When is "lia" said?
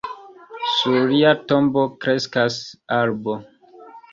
1.11-1.33